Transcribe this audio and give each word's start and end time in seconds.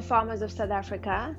Farmers 0.00 0.42
of 0.42 0.50
South 0.50 0.70
Africa. 0.70 1.36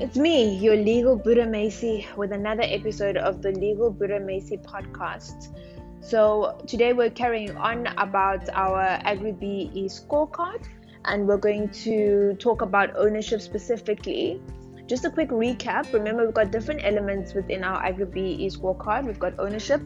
It's 0.00 0.16
me, 0.16 0.56
your 0.56 0.76
legal 0.76 1.18
Boeremeisie, 1.18 2.16
with 2.16 2.32
another 2.32 2.64
episode 2.64 3.16
of 3.16 3.42
the 3.42 3.52
Legal 3.52 3.92
Boeremeisie 3.92 4.62
podcast. 4.64 5.56
So, 6.00 6.60
today 6.66 6.92
we're 6.92 7.10
carrying 7.10 7.56
on 7.56 7.86
about 7.98 8.48
our 8.52 8.80
Agri 8.80 9.32
BE 9.32 9.88
scorecard 9.88 10.66
and 11.04 11.28
we're 11.28 11.38
going 11.38 11.68
to 11.84 12.34
talk 12.40 12.62
about 12.62 12.96
ownership 12.96 13.40
specifically. 13.40 14.40
Just 14.86 15.04
a 15.04 15.10
quick 15.10 15.30
recap 15.30 15.92
remember, 15.92 16.24
we've 16.24 16.34
got 16.34 16.50
different 16.50 16.84
elements 16.84 17.32
within 17.34 17.64
our 17.64 17.82
Agri 17.84 18.06
BE 18.06 18.50
scorecard. 18.50 19.06
We've 19.06 19.18
got 19.18 19.38
ownership, 19.38 19.80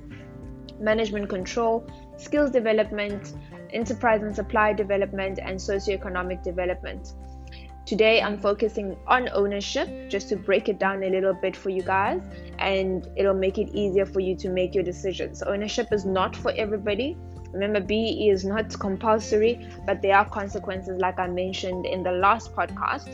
management 0.80 1.28
control, 1.28 1.86
skills 2.16 2.50
development, 2.50 3.34
enterprise 3.72 4.22
and 4.22 4.34
supply 4.34 4.72
development, 4.72 5.38
and 5.42 5.58
socioeconomic 5.58 6.42
development. 6.42 7.12
Today, 7.88 8.20
I'm 8.20 8.36
focusing 8.36 8.98
on 9.06 9.30
ownership 9.32 10.10
just 10.10 10.28
to 10.28 10.36
break 10.36 10.68
it 10.68 10.78
down 10.78 11.02
a 11.04 11.08
little 11.08 11.32
bit 11.32 11.56
for 11.56 11.70
you 11.70 11.80
guys, 11.80 12.20
and 12.58 13.08
it'll 13.16 13.32
make 13.32 13.56
it 13.56 13.70
easier 13.70 14.04
for 14.04 14.20
you 14.20 14.36
to 14.36 14.50
make 14.50 14.74
your 14.74 14.84
decisions. 14.84 15.42
Ownership 15.42 15.90
is 15.90 16.04
not 16.04 16.36
for 16.36 16.52
everybody. 16.58 17.16
Remember, 17.50 17.80
BE 17.80 18.28
is 18.28 18.44
not 18.44 18.78
compulsory, 18.78 19.66
but 19.86 20.02
there 20.02 20.18
are 20.18 20.28
consequences, 20.28 21.00
like 21.00 21.18
I 21.18 21.28
mentioned 21.28 21.86
in 21.86 22.02
the 22.02 22.12
last 22.12 22.54
podcast. 22.54 23.08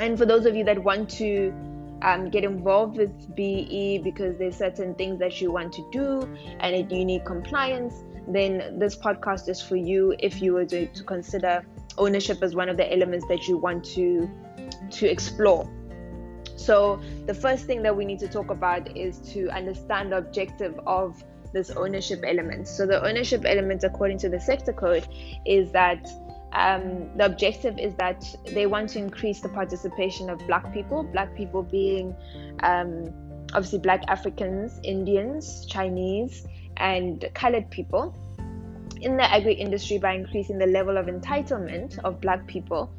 And 0.00 0.16
for 0.16 0.24
those 0.24 0.46
of 0.46 0.54
you 0.54 0.62
that 0.66 0.78
want 0.78 1.10
to 1.18 1.52
um, 2.02 2.30
get 2.30 2.44
involved 2.44 2.96
with 2.96 3.34
BE 3.34 4.02
because 4.04 4.38
there's 4.38 4.54
certain 4.54 4.94
things 4.94 5.18
that 5.18 5.40
you 5.40 5.50
want 5.50 5.72
to 5.72 5.90
do 5.90 6.32
and 6.60 6.92
you 6.92 7.04
need 7.04 7.24
compliance, 7.24 8.04
then 8.28 8.78
this 8.78 8.94
podcast 8.94 9.48
is 9.48 9.60
for 9.60 9.74
you 9.74 10.14
if 10.20 10.40
you 10.40 10.52
were 10.52 10.66
to, 10.66 10.86
to 10.86 11.02
consider 11.02 11.64
ownership 12.00 12.42
is 12.42 12.54
one 12.54 12.68
of 12.68 12.76
the 12.76 12.92
elements 12.92 13.26
that 13.28 13.46
you 13.46 13.56
want 13.56 13.84
to 13.96 14.28
to 14.90 15.06
explore. 15.06 15.70
So 16.56 17.00
the 17.26 17.34
first 17.34 17.64
thing 17.64 17.82
that 17.82 17.96
we 17.96 18.04
need 18.04 18.18
to 18.20 18.28
talk 18.28 18.50
about 18.50 18.96
is 18.96 19.18
to 19.32 19.48
understand 19.50 20.12
the 20.12 20.18
objective 20.18 20.78
of 20.86 21.22
this 21.52 21.70
ownership 21.70 22.22
element. 22.26 22.68
So 22.68 22.86
the 22.86 23.02
ownership 23.06 23.42
element, 23.44 23.82
according 23.84 24.18
to 24.18 24.28
the 24.28 24.40
sector 24.40 24.72
code, 24.72 25.06
is 25.46 25.72
that 25.72 26.08
um, 26.52 27.16
the 27.16 27.24
objective 27.26 27.78
is 27.78 27.94
that 27.94 28.24
they 28.46 28.66
want 28.66 28.90
to 28.90 28.98
increase 28.98 29.40
the 29.40 29.48
participation 29.48 30.28
of 30.28 30.38
Black 30.46 30.72
people. 30.72 31.02
Black 31.02 31.34
people 31.36 31.62
being 31.62 32.14
um, 32.62 33.06
obviously 33.54 33.78
Black 33.78 34.02
Africans, 34.08 34.80
Indians, 34.82 35.66
Chinese, 35.66 36.46
and 36.76 37.24
colored 37.34 37.70
people 37.70 38.14
in 39.02 39.16
the 39.16 39.32
agri 39.32 39.54
industry 39.54 39.98
by 39.98 40.12
increasing 40.14 40.58
the 40.58 40.66
level 40.66 40.96
of 40.96 41.06
entitlement 41.06 41.98
of 42.04 42.20
black 42.20 42.46
people 42.46 42.90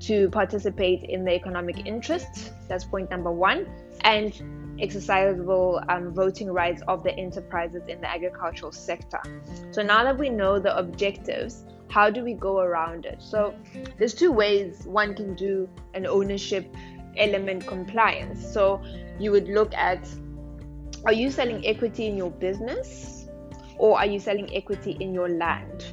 to 0.00 0.28
participate 0.30 1.02
in 1.04 1.24
the 1.24 1.34
economic 1.34 1.86
interests. 1.86 2.52
That's 2.68 2.84
point 2.84 3.10
number 3.10 3.32
one. 3.32 3.66
And 4.02 4.32
exercisable 4.80 5.84
um, 5.90 6.14
voting 6.14 6.50
rights 6.52 6.82
of 6.86 7.02
the 7.02 7.12
enterprises 7.16 7.82
in 7.88 8.00
the 8.00 8.08
agricultural 8.08 8.70
sector. 8.70 9.20
So 9.72 9.82
now 9.82 10.04
that 10.04 10.16
we 10.16 10.28
know 10.28 10.60
the 10.60 10.76
objectives, 10.76 11.64
how 11.88 12.10
do 12.10 12.22
we 12.22 12.34
go 12.34 12.60
around 12.60 13.06
it? 13.06 13.20
So 13.20 13.54
there's 13.98 14.14
two 14.14 14.30
ways 14.30 14.82
one 14.84 15.14
can 15.14 15.34
do 15.34 15.68
an 15.94 16.06
ownership 16.06 16.72
element 17.16 17.66
compliance. 17.66 18.46
So 18.52 18.80
you 19.18 19.32
would 19.32 19.48
look 19.48 19.74
at 19.74 20.08
are 21.04 21.12
you 21.12 21.30
selling 21.30 21.64
equity 21.66 22.06
in 22.06 22.16
your 22.16 22.30
business? 22.30 23.17
Or 23.78 23.98
are 23.98 24.06
you 24.06 24.20
selling 24.20 24.54
equity 24.54 24.96
in 25.00 25.14
your 25.14 25.28
land? 25.28 25.86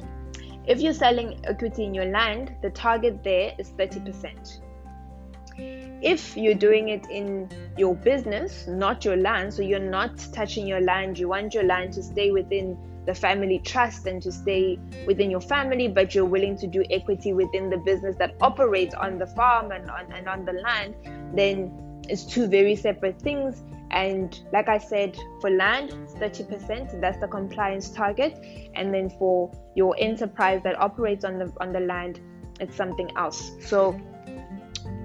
If 0.66 0.80
you're 0.80 0.92
selling 0.92 1.40
equity 1.44 1.84
in 1.84 1.94
your 1.94 2.06
land, 2.06 2.54
the 2.60 2.70
target 2.70 3.22
there 3.22 3.54
is 3.58 3.70
30%. 3.70 4.60
If 6.02 6.36
you're 6.36 6.54
doing 6.54 6.88
it 6.88 7.08
in 7.08 7.48
your 7.78 7.94
business, 7.94 8.66
not 8.66 9.04
your 9.04 9.16
land, 9.16 9.54
so 9.54 9.62
you're 9.62 9.78
not 9.78 10.18
touching 10.32 10.66
your 10.66 10.80
land, 10.80 11.18
you 11.18 11.28
want 11.28 11.54
your 11.54 11.62
land 11.62 11.94
to 11.94 12.02
stay 12.02 12.30
within 12.30 12.76
the 13.06 13.14
family 13.14 13.60
trust 13.60 14.06
and 14.06 14.20
to 14.22 14.32
stay 14.32 14.78
within 15.06 15.30
your 15.30 15.40
family, 15.40 15.86
but 15.88 16.14
you're 16.14 16.24
willing 16.24 16.58
to 16.58 16.66
do 16.66 16.84
equity 16.90 17.32
within 17.32 17.70
the 17.70 17.78
business 17.78 18.16
that 18.16 18.34
operates 18.40 18.94
on 18.94 19.18
the 19.18 19.26
farm 19.26 19.70
and 19.70 19.88
on, 19.88 20.12
and 20.12 20.28
on 20.28 20.44
the 20.44 20.52
land, 20.52 20.94
then 21.32 22.02
it's 22.08 22.24
two 22.24 22.48
very 22.48 22.74
separate 22.74 23.20
things 23.20 23.62
and 23.96 24.38
like 24.52 24.68
I 24.68 24.76
said, 24.76 25.16
for 25.40 25.48
land, 25.48 25.90
30%, 26.20 27.00
that's 27.00 27.18
the 27.18 27.26
compliance 27.26 27.88
target. 27.88 28.38
And 28.74 28.92
then 28.92 29.08
for 29.08 29.50
your 29.74 29.96
enterprise 29.98 30.60
that 30.64 30.78
operates 30.78 31.24
on 31.24 31.38
the 31.38 31.50
on 31.62 31.72
the 31.72 31.80
land, 31.80 32.20
it's 32.60 32.76
something 32.76 33.10
else. 33.16 33.52
So 33.60 33.98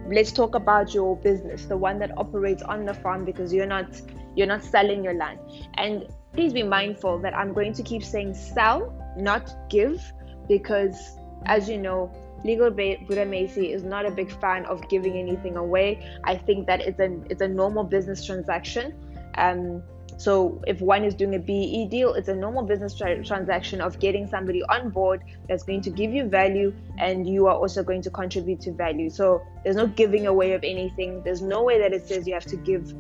let's 0.08 0.34
talk 0.34 0.56
about 0.56 0.94
your 0.94 1.16
business, 1.16 1.68
the 1.68 1.78
one 1.78 2.00
that 2.00 2.18
operates 2.18 2.64
on 2.64 2.86
the 2.86 2.94
farm 2.94 3.24
because 3.24 3.54
you're 3.54 3.72
not 3.78 4.02
you're 4.36 4.52
not 4.56 4.62
selling 4.62 5.06
your 5.06 5.14
land. 5.14 5.40
And 5.76 6.08
please 6.34 6.52
be 6.52 6.64
mindful 6.64 7.18
that 7.20 7.34
I'm 7.34 7.54
going 7.54 7.72
to 7.74 7.84
keep 7.84 8.04
saying 8.04 8.34
sell, 8.34 8.94
not 9.18 9.56
give, 9.70 10.04
because 10.50 11.18
as 11.46 11.70
you 11.70 11.78
know, 11.78 12.12
Legal 12.44 12.72
Boeremeisie 12.72 13.74
is 13.74 13.84
not 13.84 14.06
a 14.06 14.12
big 14.12 14.32
fan 14.40 14.66
of 14.66 14.88
giving 14.90 15.18
anything 15.18 15.58
away. 15.58 16.06
I 16.24 16.36
think 16.36 16.68
that 16.68 16.82
it's 16.82 17.00
a 17.00 17.20
it's 17.30 17.42
a 17.42 17.48
normal 17.48 17.84
business 17.84 18.26
transaction. 18.26 18.94
Um, 19.36 19.84
so 20.18 20.62
if 20.68 20.82
one 20.82 21.04
is 21.04 21.16
doing 21.16 21.34
a 21.34 21.40
BE 21.40 21.88
deal, 21.90 22.14
it's 22.14 22.28
a 22.28 22.36
normal 22.36 22.64
business 22.64 22.96
tra- 22.96 23.24
transaction 23.24 23.82
of 23.82 23.98
getting 23.98 24.28
somebody 24.28 24.62
on 24.64 24.92
board 24.92 25.24
that's 25.50 25.64
going 25.64 25.82
to 25.82 25.90
give 25.90 26.14
you 26.14 26.26
value, 26.26 26.74
and 27.00 27.28
you 27.28 27.48
are 27.48 27.56
also 27.56 27.82
going 27.82 28.04
to 28.04 28.12
contribute 28.12 28.62
to 28.62 28.72
value. 28.72 29.10
So 29.10 29.42
there's 29.64 29.76
no 29.76 29.88
giving 29.88 30.28
away 30.28 30.54
of 30.54 30.64
anything. 30.64 31.24
There's 31.24 31.42
no 31.42 31.64
way 31.64 31.80
that 31.80 31.92
it 31.92 32.08
says 32.08 32.28
you 32.28 32.36
have 32.36 32.46
to 32.46 32.58
give 32.58 32.94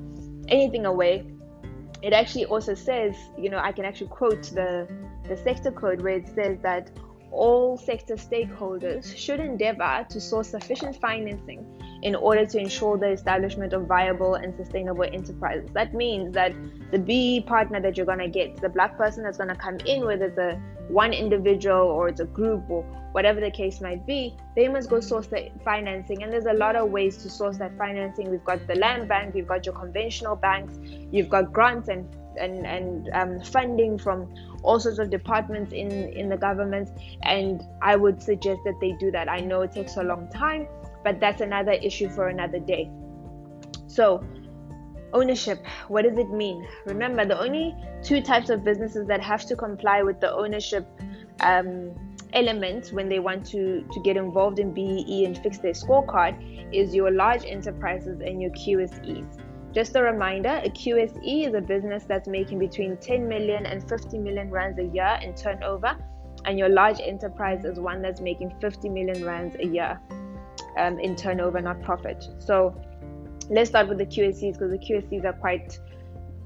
anything 0.48 0.88
away. 0.88 1.26
It 2.02 2.14
actually 2.14 2.46
also 2.46 2.74
says, 2.74 3.16
you 3.38 3.50
know, 3.52 3.60
I 3.60 3.72
can 3.72 3.86
actually 3.86 4.08
quote 4.08 4.44
the 4.44 4.88
the 5.28 5.38
sector 5.38 5.72
code 5.72 6.02
where 6.02 6.16
it 6.16 6.28
says 6.28 6.58
that 6.64 6.90
all 7.32 7.78
sector 7.78 8.16
stakeholders 8.16 9.16
should 9.16 9.40
endeavor 9.40 10.06
to 10.10 10.20
source 10.20 10.50
sufficient 10.50 11.00
financing 11.00 11.66
in 12.04 12.16
order 12.16 12.46
to 12.46 12.60
ensure 12.60 12.98
the 12.98 13.10
establishment 13.10 13.74
of 13.74 13.86
viable 13.86 14.36
and 14.36 14.56
sustainable 14.56 15.04
enterprises. 15.04 15.70
That 15.74 15.94
means 15.94 16.34
that 16.34 16.54
the 16.92 17.00
BE 17.00 17.42
partner 17.42 17.80
that 17.80 17.96
you're 17.96 18.06
going 18.06 18.20
to 18.20 18.28
get, 18.28 18.58
the 18.58 18.70
black 18.70 18.98
person 18.98 19.24
that's 19.24 19.38
going 19.38 19.50
to 19.50 19.56
come 19.56 19.78
in, 19.86 20.06
whether 20.06 20.26
it's 20.26 20.38
a 20.38 20.62
one 20.88 21.14
individual 21.14 21.78
or 21.78 22.10
it's 22.10 22.20
a 22.20 22.26
group 22.26 22.70
or 22.70 22.84
whatever 23.14 23.40
the 23.40 23.52
case 23.52 23.82
might 23.82 24.06
be, 24.06 24.36
they 24.56 24.68
must 24.68 24.90
go 24.90 25.00
source 25.00 25.28
the 25.28 25.50
financing. 25.64 26.24
And 26.24 26.32
there's 26.34 26.46
a 26.46 26.54
lot 26.54 26.76
of 26.76 26.90
ways 26.90 27.18
to 27.18 27.30
source 27.30 27.58
that 27.58 27.78
financing. 27.78 28.30
We've 28.30 28.44
got 28.44 28.66
the 28.68 28.76
land 28.76 29.08
bank, 29.08 29.34
we've 29.34 29.48
got 29.48 29.66
your 29.66 29.76
conventional 29.76 30.36
banks, 30.36 30.78
you've 31.12 31.30
got 31.30 31.54
grants 31.54 31.88
and 31.88 32.06
and, 32.40 32.66
and 32.66 33.10
um, 33.14 33.42
funding 33.42 33.98
from 33.98 34.34
all 34.64 34.80
sorts 34.80 35.00
of 35.00 35.10
departments 35.10 35.74
in, 35.74 35.92
in 35.92 36.30
the 36.30 36.38
government. 36.38 36.90
And 37.24 37.64
I 37.82 37.96
would 37.96 38.22
suggest 38.22 38.62
that 38.66 38.80
they 38.80 38.94
do 38.94 39.12
that. 39.12 39.30
I 39.30 39.40
know 39.40 39.62
it 39.62 39.72
takes 39.72 39.98
a 39.98 40.04
long 40.04 40.30
time, 40.30 40.68
but 41.04 41.20
that's 41.20 41.42
another 41.42 41.74
issue 41.74 42.10
for 42.10 42.28
another 42.28 42.60
day. 42.60 42.90
So, 43.88 44.24
ownership 45.14 45.66
what 45.88 46.04
does 46.04 46.18
it 46.18 46.30
mean? 46.30 46.66
Remember, 46.86 47.26
the 47.26 47.40
only 47.40 47.76
two 48.02 48.22
types 48.22 48.50
of 48.50 48.64
businesses 48.64 49.08
that 49.08 49.22
have 49.22 49.46
to 49.48 49.56
comply 49.56 50.02
with 50.02 50.20
the 50.22 50.32
ownership 50.32 50.88
um, 51.42 51.92
element 52.34 52.90
when 52.94 53.10
they 53.10 53.20
want 53.20 53.46
to, 53.48 53.86
to 53.92 54.00
get 54.02 54.18
involved 54.18 54.60
in 54.60 54.74
BEE 54.74 55.26
and 55.26 55.38
fix 55.38 55.58
their 55.58 55.74
scorecard 55.74 56.36
is 56.74 56.96
your 56.96 57.12
large 57.12 57.46
enterprises 57.46 58.22
and 58.22 58.42
your 58.42 58.52
QSEs. 58.52 59.51
Just 59.74 59.96
a 59.96 60.02
reminder, 60.02 60.62
a 60.64 60.70
QSE 60.70 61.48
is 61.48 61.54
a 61.54 61.62
business 61.62 62.04
that's 62.04 62.28
making 62.28 62.60
between 62.60 62.98
10 62.98 63.28
million 63.28 63.66
and 63.66 63.88
50 63.88 64.18
million 64.18 64.52
rands 64.52 64.78
a 64.80 64.84
year 64.84 65.18
in 65.22 65.34
turnover, 65.34 65.96
and 66.44 66.60
your 66.60 66.68
large 66.68 67.00
enterprise 67.00 67.64
is 67.64 67.80
one 67.80 68.02
that's 68.02 68.20
making 68.20 68.54
50 68.60 68.90
million 68.90 69.24
rands 69.24 69.56
a 69.60 69.66
year 69.66 70.00
um, 70.78 71.00
in 71.00 71.16
turnover, 71.16 71.62
not 71.62 71.82
profit. 71.82 72.28
So 72.40 72.76
let's 73.50 73.70
start 73.70 73.88
with 73.88 73.98
the 73.98 74.06
QSEs 74.06 74.54
because 74.54 74.72
the 74.72 74.78
QSEs 74.78 75.24
are 75.24 75.34
quite 75.34 75.80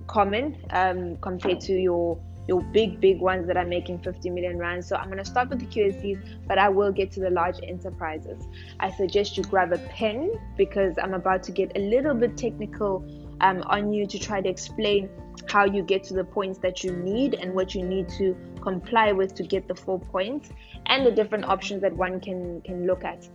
common 0.05 0.57
um, 0.69 1.17
compared 1.17 1.61
to 1.61 1.73
your 1.73 2.19
your 2.47 2.61
big 2.61 2.99
big 2.99 3.19
ones 3.19 3.47
that 3.47 3.57
are 3.57 3.65
making 3.65 3.99
50 3.99 4.29
million 4.29 4.57
rand. 4.57 4.85
So 4.85 4.95
i'm 4.95 5.05
going 5.05 5.23
to 5.23 5.25
start 5.25 5.49
with 5.49 5.59
the 5.59 5.65
qses 5.65 6.21
but 6.47 6.57
i 6.57 6.69
will 6.69 6.91
get 6.91 7.11
to 7.13 7.19
the 7.19 7.29
large 7.29 7.59
enterprises. 7.63 8.43
I 8.79 8.91
suggest 8.91 9.37
you 9.37 9.43
grab 9.43 9.73
a 9.73 9.77
pen 9.77 10.39
because 10.57 10.95
i'm 11.01 11.13
about 11.13 11.43
to 11.43 11.51
get 11.51 11.71
a 11.75 11.79
little 11.79 12.13
bit 12.13 12.37
technical 12.37 13.05
um, 13.41 13.63
on 13.63 13.91
you 13.91 14.07
to 14.07 14.17
try 14.17 14.41
to 14.41 14.49
explain 14.49 15.09
how 15.47 15.65
you 15.65 15.83
get 15.83 16.03
to 16.05 16.13
the 16.13 16.23
points 16.23 16.59
that 16.59 16.83
you 16.83 16.91
need 16.91 17.33
and 17.35 17.53
what 17.53 17.75
you 17.75 17.83
need 17.83 18.07
to 18.09 18.35
comply 18.61 19.11
with 19.11 19.35
to 19.35 19.43
get 19.43 19.67
the 19.67 19.75
four 19.75 19.99
points 19.99 20.49
and 20.87 21.05
the 21.05 21.11
different 21.11 21.45
options 21.45 21.81
that 21.81 21.93
one 21.95 22.19
can 22.19 22.61
can 22.61 22.87
look 22.87 23.03
at. 23.03 23.27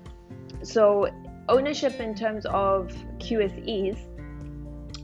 So 0.63 1.09
ownership 1.49 2.01
in 2.01 2.15
terms 2.15 2.47
of 2.47 2.93
qses 3.19 3.99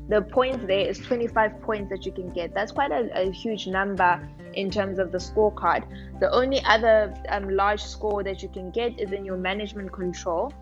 the 0.08 0.22
points 0.22 0.64
there 0.66 0.88
is 0.88 0.98
25 0.98 1.60
points 1.62 1.90
that 1.90 2.06
you 2.06 2.12
can 2.12 2.30
get. 2.32 2.54
That's 2.54 2.72
quite 2.72 2.92
a, 2.92 3.10
a 3.14 3.30
huge 3.32 3.66
number 3.66 4.20
in 4.54 4.70
terms 4.70 4.98
of 4.98 5.12
the 5.12 5.18
scorecard. 5.18 5.84
The 6.20 6.30
only 6.30 6.62
other 6.64 7.14
um, 7.28 7.50
large 7.50 7.82
score 7.82 8.22
that 8.22 8.42
you 8.42 8.48
can 8.48 8.70
get 8.70 8.98
is 9.00 9.12
in 9.12 9.24
your 9.24 9.36
management 9.36 9.92
control. 9.92 10.52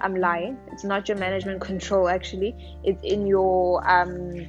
I'm 0.00 0.16
lying. 0.16 0.58
It's 0.72 0.84
not 0.84 1.08
your 1.08 1.18
management 1.18 1.60
control 1.60 2.08
actually. 2.08 2.54
It's 2.82 3.02
in 3.02 3.26
your 3.26 3.88
um, 3.88 4.48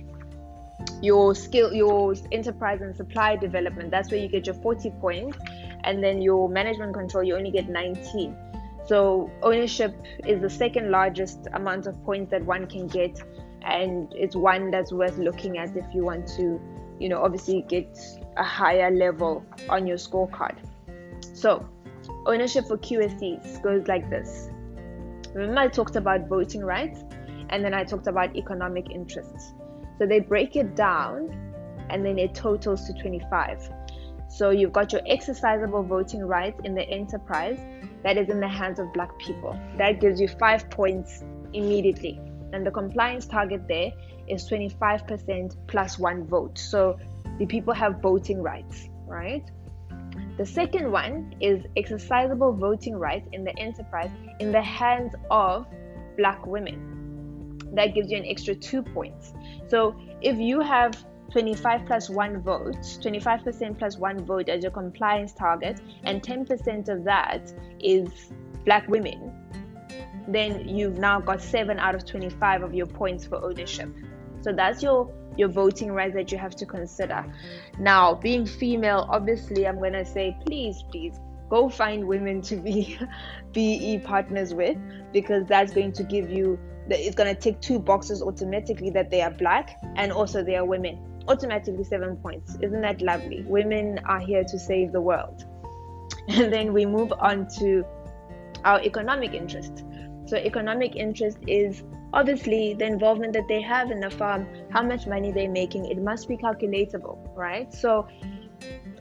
your 1.01 1.35
skill, 1.35 1.73
your 1.73 2.15
enterprise 2.31 2.81
and 2.81 2.95
supply 2.95 3.35
development. 3.35 3.91
That's 3.91 4.09
where 4.11 4.19
you 4.19 4.27
get 4.27 4.45
your 4.45 4.55
40 4.55 4.91
points, 5.01 5.37
and 5.83 6.03
then 6.03 6.21
your 6.21 6.49
management 6.49 6.93
control 6.93 7.23
you 7.23 7.35
only 7.35 7.51
get 7.51 7.69
19. 7.69 8.35
So 8.85 9.29
ownership 9.41 9.93
is 10.25 10.41
the 10.41 10.49
second 10.49 10.91
largest 10.91 11.47
amount 11.53 11.87
of 11.87 12.01
points 12.05 12.31
that 12.31 12.43
one 12.45 12.67
can 12.67 12.87
get, 12.87 13.21
and 13.67 14.11
it's 14.15 14.35
one 14.35 14.71
that's 14.71 14.93
worth 14.93 15.17
looking 15.17 15.57
at 15.57 15.75
if 15.75 15.85
you 15.93 16.03
want 16.03 16.25
to, 16.29 16.59
you 16.99 17.09
know, 17.09 17.21
obviously 17.21 17.65
get 17.67 17.99
a 18.37 18.43
higher 18.43 18.89
level 18.89 19.45
on 19.69 19.85
your 19.85 19.97
scorecard. 19.97 20.57
So 21.33 21.67
ownership 22.25 22.65
for 22.67 22.77
QSEs 22.77 23.61
goes 23.61 23.87
like 23.87 24.09
this. 24.09 24.49
Remember, 25.33 25.59
I 25.59 25.67
talked 25.67 25.97
about 25.97 26.29
voting 26.29 26.63
rights 26.63 27.03
and 27.49 27.63
then 27.63 27.73
I 27.73 27.83
talked 27.83 28.07
about 28.07 28.35
economic 28.35 28.89
interests. 28.89 29.53
So 29.99 30.05
they 30.05 30.21
break 30.21 30.55
it 30.55 30.75
down 30.75 31.29
and 31.89 32.05
then 32.05 32.17
it 32.17 32.33
totals 32.33 32.87
to 32.87 32.93
25. 32.93 33.69
So 34.29 34.49
you've 34.51 34.73
got 34.73 34.93
your 34.93 35.01
exercisable 35.01 35.85
voting 35.85 36.21
rights 36.21 36.61
in 36.63 36.73
the 36.73 36.83
enterprise 36.83 37.59
that 38.03 38.17
is 38.17 38.29
in 38.29 38.39
the 38.39 38.47
hands 38.47 38.79
of 38.79 38.93
black 38.93 39.17
people. 39.19 39.59
That 39.77 39.99
gives 39.99 40.21
you 40.21 40.27
five 40.27 40.69
points 40.69 41.23
immediately. 41.53 42.19
And 42.53 42.65
the 42.65 42.71
compliance 42.71 43.25
target 43.25 43.67
there 43.67 43.91
is 44.27 44.49
25% 44.49 45.55
plus 45.67 45.99
one 45.99 46.25
vote. 46.25 46.57
So 46.57 46.99
the 47.39 47.45
people 47.45 47.73
have 47.73 48.01
voting 48.01 48.41
rights, 48.41 48.89
right? 49.05 49.43
The 50.37 50.45
second 50.45 50.91
one 50.91 51.35
is 51.41 51.63
exercisable 51.75 52.57
voting 52.57 52.95
rights 52.95 53.27
in 53.31 53.43
the 53.43 53.57
enterprise 53.57 54.11
in 54.39 54.51
the 54.51 54.61
hands 54.61 55.13
of 55.31 55.65
black 56.15 56.45
women. 56.45 57.59
That 57.73 57.93
gives 57.93 58.11
you 58.11 58.17
an 58.17 58.25
extra 58.25 58.55
two 58.55 58.81
points. 58.81 59.33
So 59.67 59.95
if 60.21 60.37
you 60.37 60.61
have 60.61 61.05
25 61.31 61.85
plus 61.85 62.09
one 62.09 62.41
vote, 62.41 62.75
25% 62.75 63.77
plus 63.77 63.97
one 63.97 64.25
vote 64.25 64.49
as 64.49 64.63
your 64.63 64.71
compliance 64.71 65.33
target, 65.33 65.81
and 66.03 66.21
10% 66.21 66.89
of 66.89 67.03
that 67.03 67.53
is 67.79 68.31
black 68.63 68.87
women, 68.87 69.33
then 70.27 70.67
you've 70.67 70.97
now 70.97 71.19
got 71.19 71.41
7 71.41 71.79
out 71.79 71.95
of 71.95 72.05
25 72.05 72.63
of 72.63 72.73
your 72.73 72.87
points 72.87 73.25
for 73.25 73.43
ownership. 73.43 73.89
So 74.41 74.51
that's 74.53 74.83
your 74.83 75.11
your 75.37 75.47
voting 75.47 75.91
rights 75.91 76.15
that 76.15 76.31
you 76.31 76.37
have 76.37 76.55
to 76.55 76.65
consider. 76.65 77.23
Now, 77.79 78.15
being 78.15 78.45
female, 78.45 79.07
obviously, 79.09 79.67
I'm 79.67 79.79
to 79.79 80.05
say, 80.05 80.35
please, 80.45 80.83
please 80.91 81.19
go 81.49 81.69
find 81.69 82.07
women 82.07 82.41
to 82.41 82.55
be 82.57 82.99
BE 83.53 83.99
partners 83.99 84.53
with 84.53 84.77
because 85.13 85.45
that's 85.47 85.71
going 85.71 85.93
to 85.93 86.03
give 86.03 86.29
you, 86.29 86.59
it's 86.89 87.15
going 87.15 87.33
to 87.33 87.39
tick 87.39 87.61
two 87.61 87.79
boxes 87.79 88.21
automatically 88.21 88.89
that 88.89 89.09
they 89.09 89.21
are 89.21 89.31
black 89.31 89.77
and 89.95 90.11
also 90.11 90.43
they 90.43 90.55
are 90.55 90.65
women. 90.65 90.99
Automatically 91.27 91.83
seven 91.83 92.15
points. 92.17 92.57
Isn't 92.61 92.81
that 92.81 93.01
lovely? 93.01 93.43
Women 93.43 93.99
are 94.05 94.19
here 94.19 94.43
to 94.43 94.59
save 94.59 94.91
the 94.91 95.01
world. 95.01 95.45
And 96.29 96.51
then 96.51 96.73
we 96.73 96.85
move 96.85 97.13
on 97.19 97.47
to 97.59 97.85
our 98.65 98.81
economic 98.81 99.33
interest. 99.33 99.85
So, 100.27 100.37
economic 100.37 100.95
interest 100.95 101.39
is 101.47 101.83
obviously 102.13 102.73
the 102.73 102.85
involvement 102.85 103.33
that 103.33 103.47
they 103.47 103.61
have 103.61 103.91
in 103.91 103.99
the 103.99 104.09
farm, 104.09 104.47
how 104.71 104.83
much 104.83 105.07
money 105.07 105.31
they're 105.31 105.49
making, 105.49 105.85
it 105.85 106.01
must 106.01 106.27
be 106.27 106.37
calculatable, 106.37 107.35
right? 107.35 107.71
So 107.73 108.07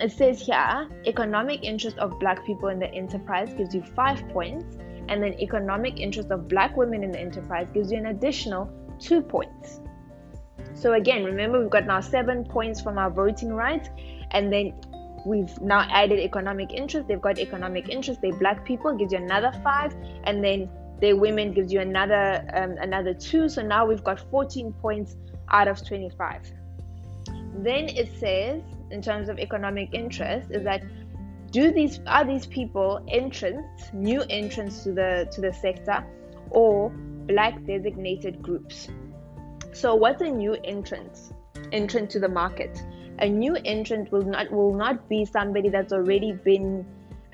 it 0.01 0.13
says 0.13 0.41
here 0.41 0.89
economic 1.07 1.65
interest 1.65 1.99
of 1.99 2.19
black 2.21 2.45
people 2.45 2.69
in 2.69 2.79
the 2.79 2.93
enterprise 2.93 3.53
gives 3.55 3.75
you 3.75 3.83
five 3.83 4.29
points, 4.29 4.77
and 5.09 5.23
then 5.23 5.35
economic 5.41 6.01
interest 6.01 6.31
of 6.31 6.49
black 6.49 6.77
women 6.77 7.03
in 7.05 7.13
the 7.13 7.21
enterprise 7.21 7.69
gives 7.73 7.93
you 7.93 7.99
an 7.99 8.07
additional 8.07 8.71
two 8.99 9.23
points. 9.23 9.81
So 10.75 10.93
again, 10.95 11.25
remember 11.25 11.61
we've 11.61 11.71
got 11.71 11.87
now 11.87 12.01
seven 12.01 12.45
points 12.45 12.81
from 12.81 12.99
our 12.99 13.11
voting 13.11 13.53
rights, 13.53 13.89
and 14.33 14.53
then 14.53 14.75
we've 15.25 15.59
now 15.61 15.87
added 15.91 16.19
economic 16.19 16.73
interest. 16.73 17.09
They've 17.09 17.21
got 17.21 17.39
economic 17.39 17.89
interest, 17.89 18.21
they're 18.21 18.37
black 18.37 18.65
people, 18.65 18.95
gives 18.95 19.13
you 19.13 19.19
another 19.19 19.53
five, 19.63 19.95
and 20.25 20.45
then 20.45 20.69
the 21.01 21.13
women 21.13 21.53
gives 21.53 21.73
you 21.73 21.81
another 21.81 22.45
um, 22.55 22.77
another 22.81 23.15
two. 23.15 23.49
So 23.49 23.63
now 23.63 23.87
we've 23.87 24.05
got 24.05 24.21
14 24.31 24.73
points 24.75 25.17
out 25.49 25.69
of 25.69 25.87
25 25.87 26.53
then 27.59 27.89
it 27.89 28.11
says 28.19 28.63
in 28.91 29.01
terms 29.01 29.29
of 29.29 29.39
economic 29.39 29.89
interest 29.93 30.51
is 30.51 30.63
that 30.65 30.83
do 31.51 31.73
these 31.73 32.01
are 32.07 32.25
these 32.25 32.47
people 32.47 33.05
entrants 33.09 33.91
new 33.93 34.23
entrants 34.29 34.83
to 34.83 34.93
the 34.93 35.29
to 35.33 35.41
the 35.41 35.53
sector 35.53 36.05
or 36.51 36.91
black 36.91 37.65
designated 37.65 38.43
groups? 38.43 38.89
So 39.73 39.95
what's 39.95 40.23
a 40.23 40.29
new 40.29 40.55
entrant 40.65 41.33
entrant 41.73 42.11
to 42.11 42.21
the 42.21 42.29
market? 42.29 42.83
A 43.21 43.29
new 43.29 43.57
entrant 43.65 44.13
will 44.13 44.25
not 44.25 44.51
will 44.51 44.75
not 44.75 45.09
be 45.09 45.25
somebody 45.25 45.69
that's 45.71 45.93
already 45.93 46.33
been 46.33 46.85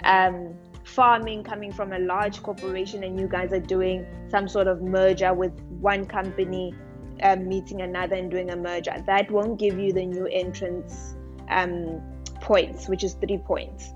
um, 0.05 0.55
farming 0.93 1.43
coming 1.43 1.73
from 1.73 1.93
a 1.93 1.99
large 1.99 2.43
corporation 2.43 3.03
and 3.05 3.19
you 3.19 3.27
guys 3.27 3.53
are 3.53 3.61
doing 3.61 4.07
some 4.31 4.47
sort 4.47 4.67
of 4.67 4.83
merger 4.83 5.33
with 5.33 5.53
one 5.81 6.05
company 6.05 6.75
um, 7.23 7.49
meeting 7.49 7.81
another 7.81 8.17
and 8.17 8.31
doing 8.31 8.51
a 8.51 8.57
merger 8.57 8.95
that 9.07 9.31
won't 9.31 9.59
give 9.59 9.79
you 9.79 9.93
the 9.93 10.05
new 10.05 10.27
entrance 10.27 11.15
um, 11.49 12.01
points 12.41 12.89
which 12.89 13.05
is 13.05 13.15
three 13.15 13.39
points. 13.39 13.93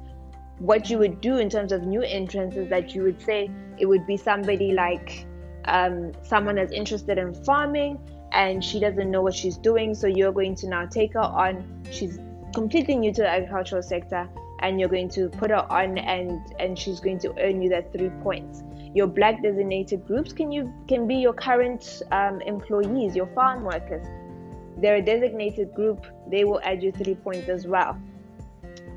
What 0.58 0.88
you 0.88 0.98
would 0.98 1.20
do 1.20 1.37
in 1.37 1.50
terms 1.50 1.70
of 1.70 1.82
new 1.82 2.00
entrants 2.00 2.56
is 2.56 2.69
that 2.70 2.94
you 2.94 3.02
would 3.02 3.20
say 3.20 3.50
it 3.78 3.84
would 3.84 4.06
be 4.06 4.16
somebody 4.16 4.72
like 4.72 5.26
um, 5.66 6.12
someone 6.22 6.54
that's 6.54 6.72
interested 6.72 7.19
in 7.19 7.34
farming 7.44 7.98
and 8.32 8.64
she 8.64 8.81
doesn't 8.81 9.10
know 9.10 9.20
what 9.20 9.34
she's 9.34 9.58
doing 9.58 9.94
so 9.94 10.06
you're 10.06 10.32
going 10.32 10.54
to 10.54 10.69
now 10.69 10.87
take 10.87 11.12
her 11.12 11.20
on. 11.20 11.84
She's 11.90 12.19
completely 12.54 12.96
new 12.96 13.12
to 13.12 13.20
the 13.20 13.28
agricultural 13.28 13.82
sector 13.82 14.28
and 14.61 14.81
you're 14.81 14.88
going 14.88 15.08
to 15.11 15.29
put 15.29 15.50
her 15.50 15.67
on 15.70 15.99
and 15.99 16.41
and 16.58 16.79
she's 16.79 17.00
going 17.00 17.19
to 17.20 17.35
earn 17.41 17.61
you 17.61 17.69
that 17.70 17.93
three 17.93 18.11
points. 18.23 18.62
Your 18.94 19.06
black 19.06 19.43
designated 19.43 20.06
groups 20.06 20.32
can 20.32 20.50
you 20.50 20.73
can 20.88 21.06
be 21.06 21.17
your 21.17 21.32
current 21.32 22.03
um, 22.12 22.41
employees 22.43 23.14
your 23.14 23.26
farm 23.29 23.64
workers. 23.64 24.06
They're 24.79 24.97
a 24.97 25.03
designated 25.03 25.75
group. 25.75 26.06
They 26.31 26.44
will 26.44 26.61
add 26.62 26.82
you 26.82 26.93
three 26.93 27.15
points 27.15 27.48
as 27.48 27.67
well. 27.67 27.98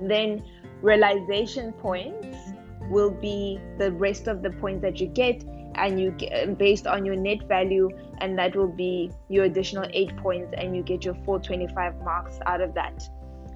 Then 0.01 0.43
realization 0.81 1.73
points 1.73 2.37
will 2.89 3.11
be 3.11 3.59
the 3.77 3.91
rest 3.91 4.27
of 4.27 4.41
the 4.41 4.49
points 4.49 4.81
that 4.81 4.99
you 4.99 5.07
get 5.07 5.43
and 5.75 5.99
you 5.99 6.11
get 6.11 6.57
based 6.57 6.87
on 6.87 7.05
your 7.05 7.15
net 7.15 7.47
value 7.47 7.89
and 8.19 8.37
that 8.37 8.55
will 8.55 8.71
be 8.71 9.11
your 9.29 9.45
additional 9.45 9.85
eight 9.93 10.15
points 10.17 10.53
and 10.57 10.75
you 10.75 10.83
get 10.83 11.05
your 11.05 11.13
425 11.25 12.01
marks 12.01 12.39
out 12.45 12.61
of 12.61 12.73
that. 12.73 13.07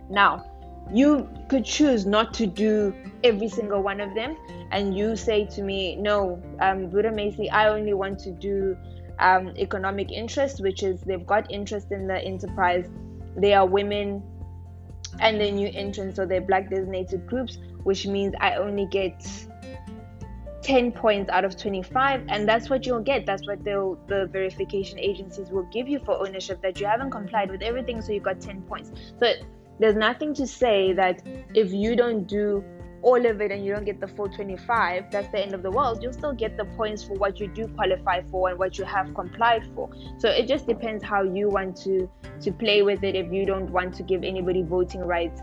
Now 0.10 0.53
you 0.92 1.30
could 1.50 1.66
choose 1.66 2.06
not 2.06 2.34
to 2.36 2.48
do 2.48 2.94
every 3.24 3.48
single 3.48 3.82
one 3.82 4.02
of 4.02 4.14
them. 4.16 4.38
And 4.72 4.98
you 4.98 5.16
say 5.16 5.46
to 5.46 5.62
me 5.62 5.96
no 5.96 6.42
um, 6.60 6.90
Boeremeisie 6.90 7.52
i 7.52 7.68
only 7.68 7.94
want 7.94 8.20
to 8.20 8.32
do 8.32 8.78
um, 9.20 9.50
economic 9.58 10.12
interest 10.12 10.62
which 10.62 10.82
is 10.84 11.02
they've 11.02 11.26
got 11.26 11.52
interest 11.52 11.92
in 11.92 12.08
the 12.08 12.20
enterprise. 12.20 12.90
They 13.38 13.54
are 13.54 13.66
women. 13.66 14.24
And 15.20 15.40
the 15.40 15.52
new 15.52 15.70
entrants 15.74 16.16
so 16.16 16.26
they're 16.26 16.42
black 16.42 16.70
designated 16.72 17.28
groups 17.28 17.60
which 17.84 18.08
means 18.08 18.34
i 18.40 18.56
only 18.56 18.88
get 18.88 19.22
10 20.64 20.94
points 20.94 21.30
out 21.30 21.44
of 21.46 21.58
25 21.58 22.24
and 22.30 22.48
that's 22.48 22.70
what 22.70 22.86
you'll 22.86 23.02
get. 23.02 23.26
That's 23.26 23.46
what 23.46 23.64
the 23.64 23.98
the 24.08 24.28
verification 24.28 24.98
agencies 24.98 25.50
will 25.50 25.68
give 25.72 25.88
you 25.88 26.00
for 26.00 26.26
ownership 26.26 26.62
that 26.62 26.80
you 26.80 26.88
haven't 26.88 27.12
complied 27.12 27.52
with 27.52 27.62
everything 27.62 28.02
so 28.02 28.14
you 28.14 28.22
got 28.22 28.40
10 28.40 28.62
points. 28.64 28.92
So 29.20 29.34
there's 29.80 29.96
nothing 29.96 30.34
to 30.36 30.48
say 30.48 30.94
that 30.94 31.22
if 31.54 31.72
you 31.72 31.96
don't 31.96 32.28
do 32.28 32.64
all 33.04 33.26
of 33.26 33.42
it 33.42 33.52
and 33.52 33.66
you 33.66 33.74
don't 33.74 33.84
get 33.84 34.00
the 34.00 34.08
full 34.08 34.30
25 34.30 35.12
that's 35.12 35.28
the 35.32 35.40
end 35.40 35.54
of 35.54 35.62
the 35.62 35.70
world. 35.70 36.02
You'll 36.02 36.14
still 36.14 36.34
get 36.34 36.58
the 36.58 36.66
points 36.66 37.04
for 37.04 37.14
what 37.16 37.40
you 37.40 37.48
do 37.48 37.68
qualify 37.68 38.22
for 38.32 38.50
and 38.50 38.58
what 38.58 38.78
you 38.78 38.86
have 38.86 39.14
complied 39.14 39.68
for. 39.76 39.90
So 40.18 40.30
it 40.30 40.48
just 40.48 40.68
depends 40.68 41.04
how 41.04 41.24
you 41.24 41.50
want 41.50 41.76
to 41.84 42.10
to 42.42 42.52
play 42.52 42.82
with 42.82 43.04
it 43.04 43.16
if 43.16 43.32
you 43.32 43.46
don't 43.46 43.70
want 43.70 43.94
to 43.96 44.04
give 44.04 44.24
anybody 44.24 44.64
voting 44.64 45.02
rights 45.02 45.42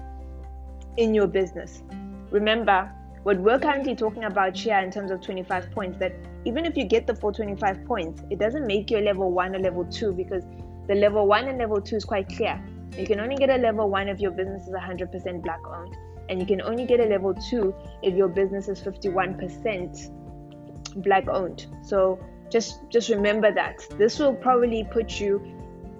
in 0.97 1.15
your 1.15 1.27
business. 1.27 1.83
Remember 2.31 2.91
what 3.23 3.39
we're 3.39 3.59
currently 3.59 3.95
talking 3.95 4.25
about 4.25 4.57
here 4.57 4.79
in 4.79 4.91
terms 4.91 5.11
of 5.11 5.21
25 5.21 5.71
points 5.73 5.99
that 5.99 6.15
even 6.47 6.65
if 6.65 6.77
you 6.77 6.85
get 6.85 7.07
the 7.07 7.15
full 7.15 7.33
25 7.33 7.85
points 7.85 8.23
it 8.31 8.39
doesn't 8.39 8.67
make 8.67 8.91
you 8.91 8.99
a 8.99 9.05
level 9.05 9.31
1 9.31 9.55
or 9.55 9.59
level 9.59 9.85
2 9.85 10.13
because 10.15 10.45
the 10.89 10.95
level 10.95 11.27
1 11.27 11.49
and 11.49 11.59
level 11.59 11.83
2 11.83 11.97
is 11.97 12.05
quite 12.05 12.27
clear 12.29 12.59
you 12.97 13.07
can 13.07 13.21
only 13.21 13.37
get 13.37 13.51
a 13.51 13.57
level 13.57 13.89
one 13.89 14.09
if 14.09 14.21
your 14.21 14.31
business 14.31 14.67
is 14.67 14.75
100% 14.75 15.43
black 15.43 15.61
owned, 15.67 15.97
and 16.29 16.41
you 16.41 16.47
can 16.47 16.61
only 16.63 16.85
get 16.85 17.01
a 17.01 17.05
level 17.05 17.35
two 17.35 17.75
if 18.03 18.15
your 18.15 18.29
business 18.29 18.69
is 18.69 18.81
51% 18.81 21.03
black 21.03 21.29
owned. 21.29 21.67
So 21.83 22.19
just 22.51 22.81
just 22.91 23.09
remember 23.09 23.53
that 23.53 23.87
this 23.97 24.19
will 24.19 24.35
probably 24.35 24.85
put 24.91 25.21
you 25.21 25.41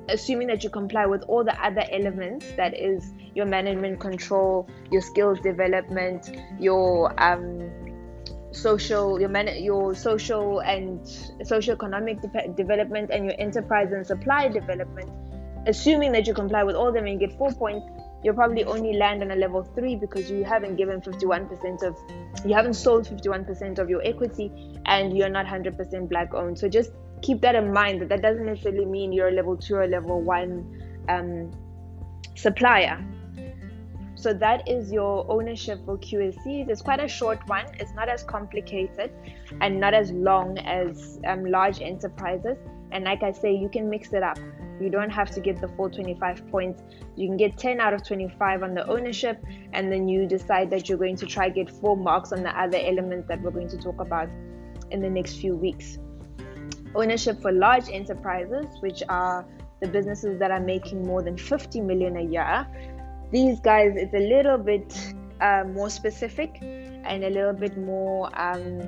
assuming 0.09 0.49
that 0.49 0.65
you 0.65 0.71
comply 0.71 1.07
with 1.07 1.23
all 1.25 1.45
the 1.45 1.65
other 1.65 1.85
elements 1.93 2.51
that 2.57 2.77
is 2.77 3.13
your 3.35 3.47
management 3.47 4.01
control 4.01 4.69
your 4.91 5.01
skills 5.01 5.39
development 5.41 6.37
your 6.59 7.15
um 7.23 7.71
social 8.51 9.21
your 9.21 9.29
man, 9.29 9.63
your 9.63 9.95
social 9.95 10.61
and 10.63 11.07
socio-economic 11.45 12.21
de- 12.21 12.49
development 12.57 13.11
and 13.13 13.27
your 13.27 13.35
enterprise 13.39 13.93
and 13.93 14.05
supply 14.05 14.49
development 14.49 15.09
assuming 15.67 16.13
that 16.13 16.27
you 16.27 16.35
comply 16.35 16.63
with 16.63 16.75
all 16.75 16.89
of 16.89 16.95
them 16.95 17.07
and 17.07 17.21
get 17.21 17.37
four 17.37 17.53
points 17.53 17.87
you'll 18.23 18.35
probably 18.35 18.65
only 18.65 18.95
land 18.95 19.23
on 19.23 19.31
a 19.31 19.37
level 19.37 19.63
three 19.63 19.97
because 19.97 20.31
you 20.31 20.45
haven't 20.45 20.77
given 20.77 21.01
51% 21.01 21.83
of 21.83 21.97
you 22.45 22.55
haven't 22.55 22.75
sold 22.75 23.07
51% 23.07 23.79
of 23.79 23.89
your 23.89 24.03
equity 24.05 24.53
and 24.87 25.17
you're 25.17 25.29
not 25.29 25.47
100% 25.47 26.09
black 26.09 26.35
owned 26.35 26.59
so 26.59 26.69
just 26.69 26.91
keep 27.23 27.41
that 27.41 27.55
in 27.55 27.73
mind 27.73 28.01
that 28.01 28.09
that 28.09 28.23
doesn't 28.23 28.47
necessarily 28.47 28.85
mean 28.85 29.13
you're 29.13 29.29
a 29.29 29.33
level 29.33 29.57
two 29.57 29.77
or 29.77 29.87
level 29.87 30.21
one 30.21 30.83
um, 31.09 31.51
supplier 32.35 33.05
so 34.21 34.35
that 34.35 34.69
is 34.69 34.93
your 34.93 35.25
ownership 35.31 35.83
for 35.87 35.97
QSEs. 35.97 36.69
It's 36.69 36.83
quite 36.83 37.03
a 37.03 37.09
short 37.09 37.39
one. 37.49 37.65
It's 37.79 37.95
not 37.95 38.11
as 38.11 38.23
complicated 38.23 39.11
and 39.63 39.81
not 39.81 39.95
as 39.95 40.13
long 40.13 40.59
as 40.59 41.19
um, 41.27 41.47
large 41.47 41.81
enterprises. 41.81 42.59
And 42.93 43.05
like 43.05 43.23
I 43.23 43.33
say, 43.33 43.55
you 43.55 43.71
can 43.71 43.89
mix 43.89 44.13
it 44.13 44.23
up. 44.23 44.39
You 44.81 44.91
don't 44.91 45.11
have 45.11 45.31
to 45.33 45.41
get 45.41 45.61
the 45.61 45.69
full 45.69 45.91
25 45.91 46.51
points. 46.51 46.83
You 47.17 47.29
can 47.29 47.37
get 47.37 47.59
10 47.59 47.81
out 47.81 47.93
of 47.93 48.03
25 48.07 48.63
on 48.63 48.75
the 48.75 48.87
ownership, 48.89 49.45
and 49.73 49.93
then 49.93 50.09
you 50.09 50.27
decide 50.27 50.71
that 50.71 50.89
you're 50.89 50.99
going 50.99 51.17
to 51.17 51.27
try 51.27 51.49
get 51.51 51.71
four 51.71 51.97
marks 51.97 52.33
on 52.33 52.43
the 52.43 52.59
other 52.59 52.79
elements 52.79 53.29
that 53.29 53.43
we're 53.43 53.51
going 53.51 53.69
to 53.69 53.79
talk 53.79 54.01
about 54.01 54.29
in 54.91 55.01
the 55.01 55.11
next 55.11 55.37
few 55.37 55.55
weeks. 55.55 55.99
Ownership 56.95 57.41
for 57.41 57.53
large 57.53 57.89
enterprises, 57.91 58.67
which 58.81 59.03
are 59.09 59.47
the 59.81 59.89
businesses 59.89 60.39
that 60.39 60.51
are 60.51 60.61
making 60.61 61.07
more 61.07 61.23
than 61.23 61.37
50 61.37 61.81
million 61.83 62.17
a 62.17 62.23
year, 62.23 62.67
these 63.31 63.61
guys 63.61 63.93
it's 63.97 64.15
a 64.15 64.19
little 64.19 64.59
bit 64.59 65.15
uh, 65.41 65.65
more 65.73 65.89
specific 65.89 66.59
and 66.61 67.25
a 67.25 67.31
little 67.31 67.53
bit 67.53 67.77
more 67.79 68.31
um, 68.39 68.83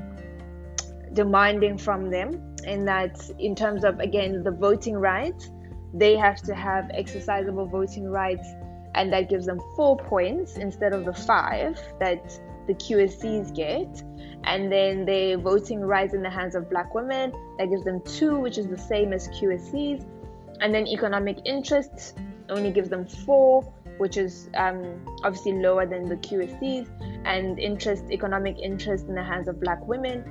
demanding 1.13 1.79
from 1.79 2.11
them 2.11 2.55
in 2.65 2.85
that 2.85 3.31
in 3.39 3.55
terms 3.55 3.85
of 3.85 3.99
again 4.01 4.43
the 4.43 4.51
voting 4.51 4.97
rights 4.97 5.51
they 5.95 6.17
have 6.17 6.41
to 6.43 6.55
have 6.55 6.87
exercisable 6.87 7.69
voting 7.71 8.09
rights 8.09 8.49
and 8.95 9.13
that 9.13 9.29
gives 9.29 9.47
them 9.47 9.61
four 9.75 9.97
points 9.97 10.57
instead 10.57 10.93
of 10.93 11.05
the 11.05 11.13
five 11.13 11.81
that 11.99 12.39
the 12.67 12.75
QSEs 12.75 13.55
get. 13.55 14.03
And 14.45 14.71
then 14.71 15.05
the 15.05 15.37
voting 15.37 15.81
rights 15.81 16.15
in 16.15 16.23
the 16.23 16.31
hands 16.31 16.55
of 16.55 16.69
black 16.69 16.95
women 16.95 17.33
that 17.59 17.71
gives 17.71 17.85
them 17.85 18.01
two 18.03 18.39
which 18.39 18.59
is 18.59 18.67
the 18.69 18.79
same 18.79 19.13
as 19.13 19.29
QSEs 19.29 20.05
and 20.61 20.75
then 20.75 20.87
economic 20.87 21.39
interest 21.45 22.19
only 22.49 22.71
gives 22.71 22.89
them 22.89 23.07
four 23.07 23.73
which 23.99 24.17
is 24.17 24.49
um, 24.55 25.01
obviously 25.23 25.53
lower 25.53 25.87
than 25.87 26.09
the 26.09 26.17
QSCs, 26.17 26.89
and 27.25 27.59
interest, 27.59 28.05
economic 28.11 28.59
interest 28.59 29.07
in 29.07 29.15
the 29.15 29.23
hands 29.23 29.47
of 29.47 29.61
black 29.61 29.87
women, 29.87 30.25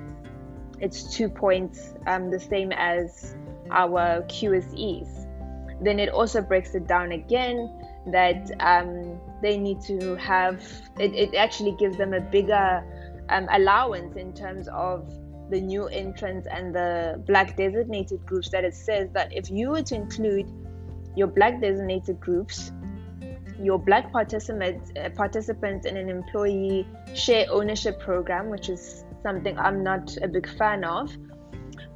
it's 0.79 1.15
two 1.15 1.29
points, 1.29 1.93
um, 2.07 2.29
the 2.29 2.39
same 2.39 2.71
as 2.73 3.35
our 3.69 4.23
QSEs. 4.23 5.20
Then 5.81 5.99
it 5.99 6.09
also 6.09 6.41
breaks 6.41 6.75
it 6.75 6.87
down 6.87 7.11
again 7.11 7.69
that 8.07 8.51
um, 8.59 9.19
they 9.41 9.57
need 9.57 9.81
to 9.81 10.15
have, 10.15 10.63
it, 10.99 11.13
it 11.13 11.35
actually 11.35 11.75
gives 11.79 11.97
them 11.97 12.13
a 12.13 12.21
bigger 12.21 12.83
um, 13.29 13.47
allowance 13.51 14.15
in 14.15 14.33
terms 14.33 14.67
of 14.69 15.11
the 15.49 15.59
new 15.59 15.87
entrants 15.87 16.47
and 16.49 16.73
the 16.73 17.21
black 17.27 17.57
designated 17.57 18.25
groups 18.25 18.49
that 18.49 18.63
it 18.63 18.73
says 18.73 19.09
that 19.13 19.33
if 19.33 19.49
you 19.49 19.69
were 19.69 19.83
to 19.83 19.95
include 19.95 20.49
your 21.15 21.27
black 21.27 21.59
designated 21.59 22.19
groups 22.19 22.71
your 23.61 23.77
black 23.77 24.11
participants 24.11 24.91
uh, 24.97 25.09
participants 25.09 25.85
in 25.85 25.97
an 25.97 26.09
employee 26.09 26.87
share 27.13 27.45
ownership 27.51 27.99
program, 27.99 28.49
which 28.49 28.69
is 28.69 29.03
something 29.23 29.57
I'm 29.57 29.83
not 29.83 30.17
a 30.21 30.27
big 30.27 30.47
fan 30.57 30.83
of. 30.83 31.15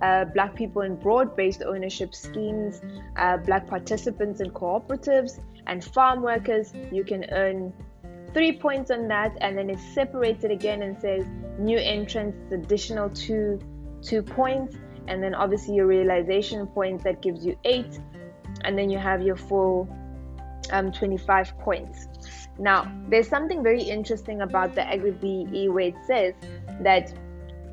Uh, 0.01 0.25
black 0.25 0.55
people 0.55 0.81
in 0.81 0.95
broad-based 0.95 1.63
ownership 1.63 2.13
schemes, 2.13 2.81
uh, 3.17 3.37
black 3.37 3.67
participants 3.67 4.41
in 4.41 4.49
cooperatives, 4.51 5.39
and 5.67 5.83
farm 5.83 6.21
workers. 6.21 6.73
You 6.91 7.03
can 7.03 7.25
earn 7.31 7.73
three 8.33 8.57
points 8.57 8.91
on 8.91 9.07
that, 9.07 9.37
and 9.41 9.57
then 9.57 9.69
it's 9.69 9.93
separated 9.93 10.51
again 10.51 10.81
and 10.81 10.99
says 10.99 11.25
new 11.57 11.77
entrants 11.79 12.37
additional 12.51 13.09
two 13.09 13.59
two 14.01 14.21
points, 14.21 14.75
and 15.07 15.23
then 15.23 15.33
obviously 15.33 15.75
your 15.75 15.87
realization 15.87 16.67
points 16.67 17.03
that 17.03 17.21
gives 17.21 17.45
you 17.45 17.57
eight, 17.63 17.99
and 18.63 18.77
then 18.77 18.89
you 18.89 18.97
have 18.97 19.21
your 19.21 19.35
full 19.35 19.87
um, 20.71 20.91
25 20.91 21.57
points. 21.59 22.07
Now, 22.57 22.91
there's 23.09 23.27
something 23.27 23.61
very 23.63 23.81
interesting 23.81 24.41
about 24.41 24.75
the 24.75 24.87
Agri 24.87 25.11
BE 25.11 25.69
where 25.69 25.87
it 25.87 25.95
says 26.05 26.33
that 26.81 27.13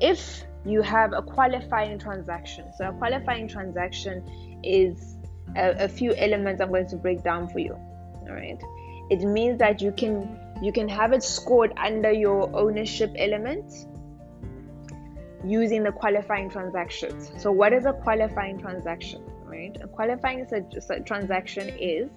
if 0.01 0.43
you 0.65 0.81
have 0.81 1.13
a 1.13 1.21
qualifying 1.21 1.99
transaction, 1.99 2.65
so 2.77 2.89
a 2.89 2.93
qualifying 2.93 3.47
transaction 3.47 4.23
is 4.63 5.15
a, 5.55 5.85
a 5.85 5.87
few 5.87 6.13
elements 6.15 6.61
I'm 6.61 6.69
going 6.69 6.87
to 6.87 6.95
break 6.95 7.23
down 7.23 7.49
for 7.49 7.59
you. 7.59 7.73
All 7.73 8.33
right, 8.33 8.61
it 9.09 9.23
means 9.23 9.59
that 9.59 9.81
you 9.81 9.91
can 9.91 10.39
you 10.61 10.71
can 10.71 10.87
have 10.87 11.11
it 11.11 11.23
scored 11.23 11.73
under 11.77 12.11
your 12.11 12.49
ownership 12.55 13.13
element 13.17 13.87
using 15.45 15.83
the 15.83 15.91
qualifying 15.91 16.49
transactions. 16.49 17.31
So, 17.37 17.51
what 17.51 17.73
is 17.73 17.85
a 17.85 17.93
qualifying 17.93 18.59
transaction? 18.59 19.23
Right, 19.45 19.77
a 19.81 19.87
qualifying 19.87 20.47
transaction 21.05 21.69
is 21.79 22.09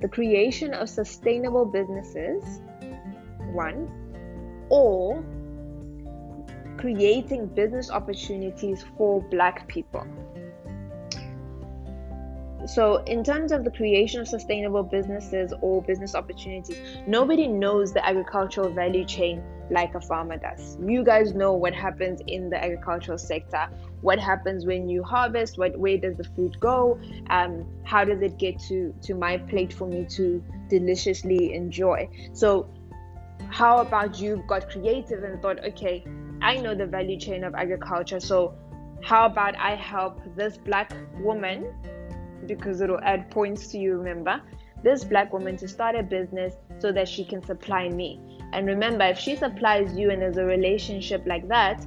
the 0.00 0.08
creation 0.08 0.72
of 0.72 0.88
sustainable 0.88 1.64
businesses, 1.64 2.60
one, 3.52 3.90
or 4.70 5.22
creating 6.78 7.46
business 7.48 7.90
opportunities 7.90 8.84
for 8.96 9.20
black 9.22 9.66
people. 9.68 10.06
So, 12.66 12.96
in 13.04 13.24
terms 13.24 13.52
of 13.52 13.64
the 13.64 13.70
creation 13.70 14.20
of 14.20 14.28
sustainable 14.28 14.82
businesses 14.82 15.54
or 15.62 15.82
business 15.82 16.14
opportunities, 16.14 16.78
nobody 17.06 17.46
knows 17.46 17.92
the 17.92 18.04
agricultural 18.04 18.70
value 18.70 19.04
chain 19.06 19.42
like 19.70 19.94
a 19.94 20.00
farmer 20.00 20.36
does. 20.36 20.76
You 20.84 21.02
guys 21.04 21.34
know 21.34 21.52
what 21.52 21.74
happens 21.74 22.20
in 22.26 22.50
the 22.50 22.62
agricultural 22.62 23.18
sector. 23.18 23.68
What 24.00 24.18
happens 24.18 24.66
when 24.66 24.88
you 24.88 25.02
harvest? 25.02 25.56
What 25.56 25.78
where 25.78 25.98
does 25.98 26.16
the 26.16 26.24
food 26.24 26.58
go? 26.60 27.00
Um, 27.30 27.66
how 27.84 28.04
does 28.04 28.20
it 28.22 28.38
get 28.38 28.60
to 28.68 28.94
to 29.02 29.14
my 29.14 29.38
plate 29.38 29.72
for 29.72 29.86
me 29.86 30.06
to 30.16 30.42
deliciously 30.68 31.54
enjoy? 31.54 32.08
So, 32.32 32.68
how 33.50 33.78
about 33.78 34.20
you 34.20 34.44
got 34.46 34.68
creative 34.68 35.24
and 35.24 35.40
thought, 35.40 35.64
okay, 35.64 36.04
I 36.40 36.56
know 36.56 36.74
the 36.74 36.86
value 36.86 37.18
chain 37.18 37.44
of 37.44 37.54
agriculture, 37.54 38.20
so 38.20 38.54
how 39.02 39.26
about 39.26 39.56
I 39.56 39.74
help 39.74 40.20
this 40.36 40.56
black 40.56 40.92
woman 41.20 41.74
because 42.46 42.80
it'll 42.80 43.00
add 43.00 43.30
points 43.30 43.68
to 43.68 43.78
you, 43.78 43.96
remember? 43.98 44.40
This 44.82 45.04
black 45.04 45.32
woman 45.32 45.56
to 45.58 45.68
start 45.68 45.96
a 45.96 46.02
business 46.02 46.54
so 46.78 46.92
that 46.92 47.08
she 47.08 47.24
can 47.24 47.42
supply 47.42 47.88
me. 47.88 48.38
And 48.52 48.66
remember, 48.66 49.04
if 49.04 49.18
she 49.18 49.36
supplies 49.36 49.96
you 49.96 50.10
and 50.10 50.22
there's 50.22 50.36
a 50.36 50.44
relationship 50.44 51.24
like 51.26 51.48
that, 51.48 51.84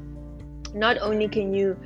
not 0.74 0.98
only 1.00 1.28
can 1.28 1.54
you 1.54 1.78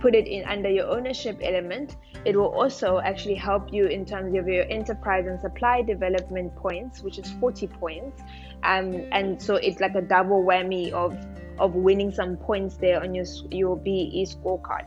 put 0.00 0.14
it 0.14 0.26
in 0.26 0.44
under 0.44 0.70
your 0.70 0.86
ownership 0.86 1.38
element, 1.42 1.96
it 2.24 2.36
will 2.36 2.52
also 2.54 3.00
actually 3.00 3.34
help 3.34 3.72
you 3.72 3.86
in 3.86 4.04
terms 4.04 4.36
of 4.36 4.48
your 4.48 4.64
enterprise 4.70 5.26
and 5.26 5.40
supply 5.40 5.82
development 5.82 6.54
points, 6.56 7.02
which 7.02 7.18
is 7.18 7.30
40 7.40 7.66
points. 7.66 8.22
Um, 8.62 9.06
and 9.12 9.40
so 9.40 9.56
it's 9.56 9.80
like 9.80 9.94
a 9.94 10.02
double 10.02 10.42
whammy 10.42 10.90
of 10.92 11.16
of 11.60 11.76
winning 11.76 12.10
some 12.10 12.36
points 12.36 12.76
there 12.76 13.00
on 13.00 13.14
your 13.14 13.26
your 13.50 13.76
BE 13.76 14.26
scorecard. 14.28 14.86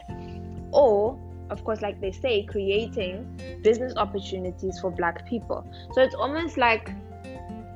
Or 0.72 1.20
of 1.50 1.64
course, 1.64 1.82
like 1.82 2.02
they 2.02 2.12
say, 2.12 2.44
creating 2.44 3.60
business 3.62 3.94
opportunities 3.96 4.80
for 4.80 4.92
black 4.92 5.26
people. 5.26 5.70
So 5.94 6.02
it's 6.02 6.16
almost 6.16 6.58
like 6.58 6.92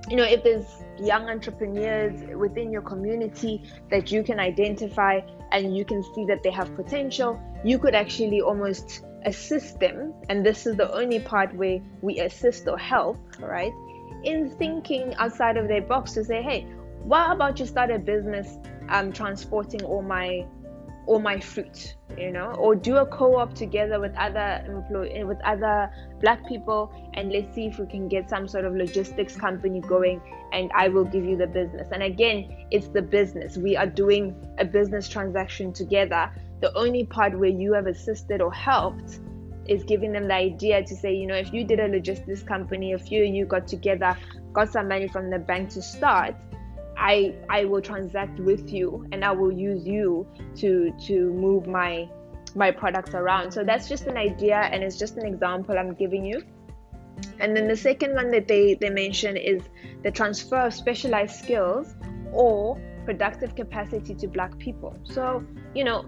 you 0.10 0.18
know, 0.18 0.24
if 0.24 0.44
there's 0.44 0.66
young 1.00 1.30
entrepreneurs 1.30 2.20
within 2.36 2.70
your 2.70 2.82
community 2.82 3.64
that 3.90 4.12
you 4.12 4.24
can 4.24 4.40
identify 4.40 5.22
and 5.52 5.78
you 5.78 5.86
can 5.86 6.04
see 6.14 6.26
that 6.26 6.44
they 6.44 6.52
have 6.52 6.76
potential, 6.76 7.40
you 7.64 7.80
could 7.80 7.96
actually 7.96 8.42
almost 8.42 9.04
assist 9.26 9.80
them. 9.80 10.14
And 10.30 10.46
this 10.46 10.66
is 10.66 10.76
the 10.76 10.92
only 10.94 11.20
part 11.20 11.54
where 11.56 11.80
we 12.02 12.20
assist 12.20 12.68
or 12.68 12.78
help, 12.78 13.18
right? 13.40 13.74
In 14.24 14.50
thinking 14.50 15.16
outside 15.16 15.58
of 15.58 15.68
their 15.68 15.82
box 15.82 16.14
to 16.14 16.24
say, 16.24 16.42
hey, 16.42 16.68
what 17.04 17.32
about 17.32 17.60
you 17.60 17.66
start 17.66 17.90
a 17.92 18.00
business 18.00 18.58
um, 18.90 19.12
transporting 19.12 19.84
all 19.84 20.02
my 20.02 20.46
all 21.08 21.20
my 21.20 21.40
fruit 21.40 21.96
you 22.16 22.32
know 22.32 22.52
or 22.60 22.76
do 22.76 22.98
a 22.98 23.06
co-op 23.08 23.54
together 23.56 24.00
with 24.00 24.16
other 24.18 24.64
employee 24.68 25.24
with 25.24 25.40
other 25.44 25.92
black 26.20 26.48
people 26.48 26.94
and 27.16 27.32
let's 27.32 27.54
see 27.56 27.66
if 27.66 27.80
we 27.80 27.88
can 27.88 28.08
get 28.08 28.30
some 28.30 28.48
sort 28.48 28.66
of 28.66 28.76
logistics 28.76 29.36
company 29.36 29.80
going 29.82 30.22
and 30.54 30.70
i 30.76 30.88
will 30.88 31.04
give 31.04 31.26
you 31.26 31.36
the 31.36 31.48
business 31.48 31.88
and 31.92 32.04
again 32.04 32.66
it's 32.70 32.88
the 32.90 33.02
business 33.02 33.58
we 33.58 33.76
are 33.76 33.88
doing 33.88 34.36
a 34.60 34.66
business 34.66 35.10
transaction 35.10 35.74
together 35.74 36.32
the 36.62 36.76
only 36.78 37.06
part 37.06 37.38
where 37.38 37.50
you 37.50 37.74
have 37.74 37.88
assisted 37.88 38.42
or 38.42 38.54
helped 38.54 39.20
is 39.68 39.84
giving 39.84 40.12
them 40.12 40.28
the 40.28 40.34
idea 40.34 40.84
to 40.84 40.96
say 40.96 41.14
you 41.14 41.28
know 41.28 41.36
if 41.36 41.54
you 41.54 41.64
did 41.64 41.80
a 41.80 41.88
logistics 41.88 42.44
company 42.44 42.94
a 42.94 43.00
few 43.00 43.24
of 43.24 43.34
you 43.34 43.46
got 43.46 43.68
together 43.68 44.18
got 44.54 44.72
some 44.72 44.88
money 44.88 45.08
from 45.08 45.30
the 45.30 45.40
bank 45.40 45.70
to 45.70 45.82
start 45.82 46.36
I 46.98 47.34
I 47.50 47.66
will 47.66 47.82
transact 47.82 48.40
with 48.40 48.72
you 48.72 49.08
and 49.12 49.26
I 49.26 49.32
will 49.32 49.52
use 49.52 49.86
you 49.88 50.28
to 50.58 50.94
to 51.08 51.34
move 51.34 51.68
my 51.68 52.08
my 52.56 52.72
products 52.72 53.14
around. 53.14 53.52
So 53.52 53.64
that's 53.64 53.88
just 53.88 54.08
an 54.08 54.18
idea 54.18 54.58
and 54.58 54.84
it's 54.84 54.98
just 54.98 55.18
an 55.18 55.26
example 55.26 55.78
I'm 55.78 55.94
giving 55.94 56.26
you. 56.26 56.44
And 57.40 57.56
then 57.56 57.68
the 57.68 57.76
second 57.76 58.16
one 58.16 58.32
that 58.32 58.48
they, 58.48 58.76
they 58.76 58.90
mention 58.90 59.38
is 59.38 59.62
the 60.04 60.12
transfer 60.12 60.58
of 60.58 60.74
specialized 60.74 61.36
skills 61.36 61.96
or 62.32 62.80
productive 63.06 63.56
capacity 63.56 64.16
to 64.16 64.28
black 64.28 64.58
people. 64.58 64.98
So, 65.04 65.44
you 65.76 65.84
know, 65.84 66.06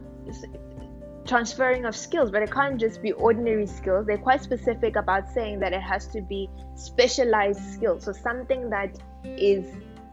transferring 1.25 1.85
of 1.85 1.95
skills, 1.95 2.31
but 2.31 2.41
it 2.41 2.51
can't 2.51 2.79
just 2.79 3.01
be 3.01 3.11
ordinary 3.13 3.65
skills. 3.65 4.05
They're 4.05 4.17
quite 4.17 4.41
specific 4.43 4.95
about 4.95 5.29
saying 5.29 5.59
that 5.59 5.73
it 5.73 5.81
has 5.81 6.07
to 6.07 6.21
be 6.21 6.49
specialized 6.75 7.61
skills. 7.73 8.03
So 8.03 8.11
something 8.11 8.69
that 8.69 8.97
is 9.23 9.65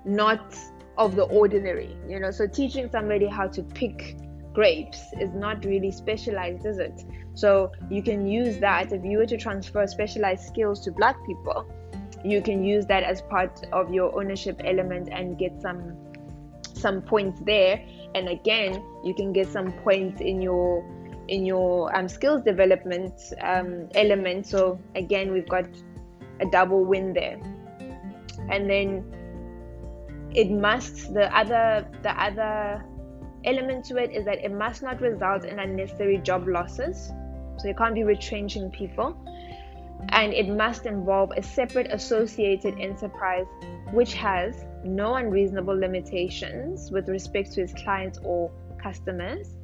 not 0.04 0.56
of 0.96 1.16
the 1.16 1.24
ordinary, 1.24 1.96
you 2.08 2.20
know. 2.20 2.30
So 2.30 2.46
teaching 2.46 2.88
somebody 2.90 3.26
how 3.26 3.48
to 3.48 3.62
pick 3.62 4.16
grapes 4.52 5.00
is 5.18 5.30
not 5.34 5.64
really 5.64 5.90
specialized, 5.90 6.66
is 6.66 6.78
it? 6.78 7.04
So 7.34 7.72
you 7.90 8.02
can 8.02 8.26
use 8.26 8.58
that 8.58 8.92
if 8.92 9.04
you 9.04 9.18
were 9.18 9.26
to 9.26 9.36
transfer 9.36 9.86
specialized 9.86 10.44
skills 10.44 10.80
to 10.84 10.92
black 10.92 11.16
people, 11.26 11.70
you 12.24 12.42
can 12.42 12.64
use 12.64 12.86
that 12.86 13.02
as 13.02 13.22
part 13.22 13.66
of 13.72 13.92
your 13.92 14.14
ownership 14.18 14.60
element 14.64 15.08
and 15.10 15.38
get 15.38 15.60
some 15.60 15.96
some 16.74 17.02
points 17.02 17.40
there. 17.44 17.84
And 18.14 18.28
again, 18.28 18.82
you 19.04 19.14
can 19.14 19.32
get 19.32 19.48
some 19.48 19.72
points 19.84 20.20
in 20.20 20.42
your 20.42 20.84
in 21.28 21.46
your 21.46 21.96
um, 21.96 22.08
skills 22.08 22.42
development 22.42 23.12
um, 23.40 23.88
element. 23.94 24.46
So 24.46 24.80
again, 24.96 25.32
we've 25.32 25.48
got 25.48 25.66
a 26.40 26.46
double 26.46 26.84
win 26.84 27.12
there. 27.12 27.38
And 28.50 28.68
then 28.68 29.04
it 30.34 30.50
must 30.50 31.12
the 31.14 31.34
other 31.36 31.86
the 32.02 32.10
other 32.20 32.84
element 33.44 33.84
to 33.86 33.96
it 33.96 34.10
is 34.10 34.24
that 34.24 34.44
it 34.44 34.52
must 34.52 34.82
not 34.82 35.00
result 35.00 35.44
in 35.44 35.58
unnecessary 35.58 36.18
job 36.18 36.48
losses. 36.48 37.12
So 37.58 37.68
you 37.68 37.74
can't 37.74 37.94
be 37.94 38.04
retrenching 38.04 38.70
people. 38.70 39.16
And 40.08 40.32
it 40.32 40.48
must 40.48 40.86
involve 40.86 41.32
a 41.36 41.42
separate 41.42 41.92
associated 41.92 42.78
enterprise 42.78 43.46
which 43.92 44.14
has 44.14 44.64
no 44.84 45.16
unreasonable 45.16 45.78
limitations 45.78 46.90
with 46.90 47.08
respect 47.08 47.52
to 47.52 47.62
its 47.62 47.74
clients 47.74 48.18
or 48.24 48.50
customers 48.82 49.56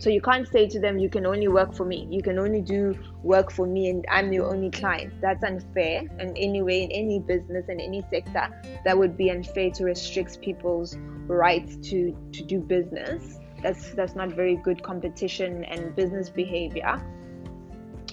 so 0.00 0.10
you 0.10 0.20
can't 0.20 0.46
say 0.46 0.68
to 0.68 0.78
them, 0.78 0.98
you 0.98 1.08
can 1.08 1.26
only 1.26 1.48
work 1.48 1.74
for 1.74 1.84
me. 1.84 2.06
You 2.08 2.22
can 2.22 2.38
only 2.38 2.60
do 2.60 2.96
work 3.24 3.50
for 3.50 3.66
me 3.66 3.90
and 3.90 4.04
I'm 4.08 4.32
your 4.32 4.48
only 4.48 4.70
client. 4.70 5.12
That's 5.20 5.42
unfair. 5.42 6.02
And 6.20 6.38
anyway, 6.38 6.82
in 6.82 6.92
any 6.92 7.18
business 7.18 7.64
in 7.68 7.80
any 7.80 8.04
sector, 8.08 8.48
that 8.84 8.96
would 8.96 9.16
be 9.16 9.30
unfair 9.30 9.70
to 9.72 9.84
restrict 9.84 10.40
people's 10.40 10.96
rights 11.26 11.76
to, 11.90 12.16
to 12.32 12.44
do 12.44 12.60
business. 12.60 13.40
That's 13.60 13.90
that's 13.90 14.14
not 14.14 14.28
very 14.28 14.54
good 14.54 14.84
competition 14.84 15.64
and 15.64 15.96
business 15.96 16.30
behavior. 16.30 17.02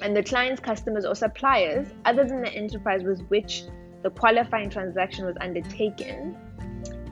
And 0.02 0.16
the 0.16 0.24
client's 0.24 0.62
customers 0.62 1.06
or 1.06 1.16
suppliers, 1.16 1.88
other 2.06 2.26
than 2.26 2.42
the 2.42 2.54
enterprise 2.54 3.04
with 3.04 3.22
which 3.28 3.64
the 4.04 4.10
qualifying 4.10 4.70
transaction 4.70 5.26
was 5.26 5.36
undertaken, 5.42 6.38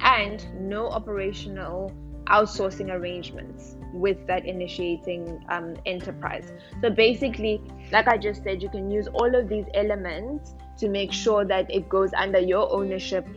and 0.01 0.45
no 0.69 0.89
operational 0.89 1.91
outsourcing 2.25 2.89
arrangements 2.89 3.75
with 3.93 4.25
that 4.27 4.45
initiating 4.45 5.43
um, 5.49 5.75
enterprise. 5.85 6.51
So 6.81 6.89
basically, 6.89 7.61
like 7.91 8.07
I 8.07 8.17
just 8.17 8.43
said, 8.43 8.61
you 8.61 8.69
can 8.69 8.89
use 8.89 9.07
all 9.07 9.35
of 9.35 9.49
these 9.49 9.65
elements 9.73 10.55
to 10.77 10.89
make 10.89 11.11
sure 11.11 11.45
that 11.45 11.69
it 11.71 11.89
goes 11.89 12.11
under 12.13 12.39
your 12.39 12.71
ownership 12.71 13.27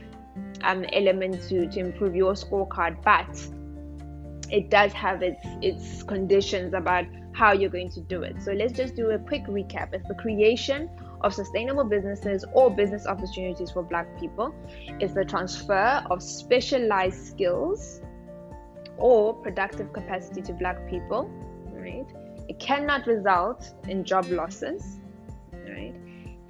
um, 0.62 0.84
element 0.92 1.42
to, 1.48 1.68
to 1.68 1.80
improve 1.80 2.14
your 2.14 2.35
scorecard. 2.35 3.02
But 3.02 3.48
it 4.50 4.70
does 4.70 4.92
have 4.92 5.22
its 5.22 5.40
its 5.61 6.02
conditions 6.02 6.74
about 6.74 7.04
how 7.37 7.53
you're 7.53 7.70
going 7.70 7.90
to 7.90 8.01
do 8.01 8.22
it. 8.22 8.42
So 8.42 8.53
let's 8.53 8.72
just 8.72 8.96
do 8.96 9.11
a 9.11 9.18
quick 9.18 9.44
recap. 9.46 9.92
It's 9.92 10.09
the 10.09 10.14
creation 10.14 10.88
of 11.20 11.35
sustainable 11.35 11.85
businesses 11.85 12.46
or 12.55 12.70
business 12.75 13.07
opportunities 13.07 13.70
for 13.70 13.83
black 13.83 14.18
people. 14.18 14.55
It's 15.01 15.12
the 15.12 15.25
transfer 15.25 16.03
of 16.11 16.22
specialized 16.22 17.27
skills 17.27 18.01
or 18.96 19.35
productive 19.35 19.92
capacity 19.92 20.40
to 20.42 20.55
black 20.55 20.88
people, 20.88 21.31
right? 21.72 22.07
It 22.49 22.59
cannot 22.59 23.07
result 23.07 23.75
in 23.87 24.03
job 24.03 24.31
losses, 24.31 24.99
right? 25.53 25.94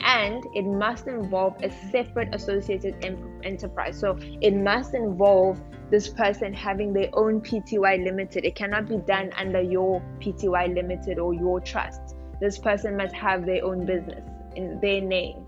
And 0.01 0.45
it 0.55 0.65
must 0.65 1.07
involve 1.07 1.57
a 1.63 1.71
separate 1.91 2.35
associated 2.35 3.05
em- 3.05 3.41
enterprise. 3.43 3.99
So 3.99 4.17
it 4.41 4.55
must 4.55 4.95
involve 4.95 5.61
this 5.91 6.09
person 6.09 6.53
having 6.53 6.93
their 6.93 7.09
own 7.13 7.41
PTY 7.41 8.05
limited. 8.05 8.45
It 8.45 8.55
cannot 8.55 8.89
be 8.89 8.99
done 8.99 9.33
under 9.37 9.61
your 9.61 10.03
PTY 10.21 10.75
limited 10.75 11.19
or 11.19 11.35
your 11.35 11.61
trust. 11.61 12.17
This 12.41 12.59
person 12.59 12.97
must 12.97 13.15
have 13.15 13.47
their 13.47 13.65
own 13.65 13.87
business 13.87 14.29
in 14.55 14.81
their 14.81 15.01
name. 15.01 15.47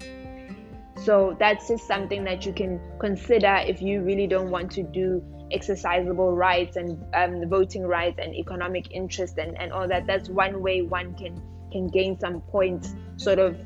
So 0.97 1.37
that's 1.39 1.69
just 1.69 1.87
something 1.87 2.25
that 2.25 2.45
you 2.45 2.53
can 2.53 2.81
consider 2.99 3.63
if 3.67 3.81
you 3.81 4.03
really 4.03 4.27
don't 4.27 4.51
want 4.51 4.71
to 4.73 4.83
do 4.83 5.23
exercisable 5.53 6.37
rights 6.37 6.77
and 6.77 7.03
um, 7.15 7.49
voting 7.49 7.87
rights 7.87 8.19
and 8.23 8.35
economic 8.35 8.91
interest 8.93 9.39
and, 9.39 9.57
and 9.59 9.73
all 9.73 9.89
that. 9.89 10.07
That's 10.07 10.29
one 10.29 10.63
way 10.63 10.83
one 10.83 11.15
can 11.15 11.41
can 11.71 11.87
gain 11.87 12.19
some 12.19 12.41
points 12.41 12.95
sort 13.17 13.39
of 13.39 13.59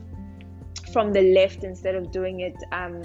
from 0.93 1.13
the 1.13 1.35
left 1.35 1.65
instead 1.65 1.95
of 1.95 2.11
doing 2.11 2.41
it 2.41 2.57
um, 2.73 3.03